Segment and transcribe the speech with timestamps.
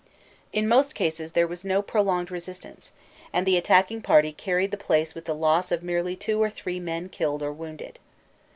[0.51, 2.91] In most cases there was no prolonged resistance,
[3.31, 6.79] and the attacking party carried the place with the loss of merely two or three
[6.79, 7.99] men killed or wounded.